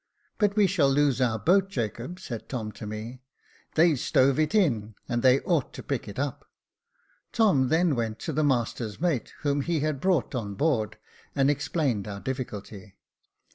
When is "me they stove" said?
2.87-4.39